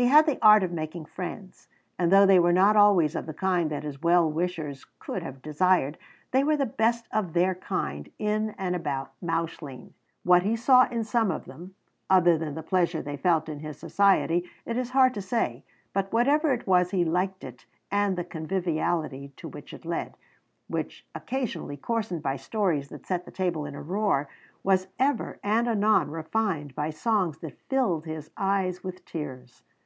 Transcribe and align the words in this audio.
He 0.00 0.06
had 0.06 0.26
the 0.26 0.38
art 0.40 0.62
of 0.62 0.70
making 0.70 1.06
friends; 1.06 1.66
and 1.98 2.12
though 2.12 2.24
they 2.24 2.38
were 2.38 2.52
not 2.52 2.76
always 2.76 3.16
of 3.16 3.26
the 3.26 3.34
kind 3.34 3.68
that 3.72 3.82
his 3.82 4.00
well 4.00 4.30
wishers 4.30 4.86
could 5.00 5.24
have 5.24 5.42
desired, 5.42 5.98
they 6.30 6.44
were 6.44 6.56
the 6.56 6.62
best 6.66 7.08
of 7.10 7.32
their 7.32 7.56
kind 7.56 8.08
in 8.16 8.50
and 8.58 8.76
about 8.76 9.10
Mauchline. 9.20 9.94
What 10.22 10.44
he 10.44 10.54
saw 10.54 10.86
in 10.88 11.02
some 11.02 11.32
of 11.32 11.46
them, 11.46 11.74
other 12.08 12.38
than 12.38 12.54
the 12.54 12.62
pleasure 12.62 13.02
they 13.02 13.16
felt 13.16 13.48
in 13.48 13.58
his 13.58 13.76
society, 13.76 14.48
it 14.64 14.76
is 14.76 14.90
hard 14.90 15.14
to 15.14 15.20
say; 15.20 15.64
but 15.92 16.12
whatever 16.12 16.52
it 16.54 16.64
was, 16.68 16.92
he 16.92 17.04
liked 17.04 17.42
it 17.42 17.66
and 17.90 18.16
the 18.16 18.22
conviviality 18.22 19.32
to 19.38 19.48
which 19.48 19.74
it 19.74 19.84
led, 19.84 20.14
which, 20.68 21.04
occasionally 21.12 21.76
coarsened 21.76 22.22
by 22.22 22.36
stories 22.36 22.88
that 22.90 23.04
set 23.04 23.24
the 23.24 23.32
table 23.32 23.66
in 23.66 23.74
a 23.74 23.82
roar, 23.82 24.28
was 24.62 24.86
ever 25.00 25.40
and 25.42 25.66
anon 25.66 26.08
refined 26.08 26.72
by 26.76 26.88
songs 26.88 27.38
that 27.38 27.58
filled 27.68 28.06
his 28.06 28.30
eyes 28.36 28.84
with 28.84 29.04
tears. 29.04 29.64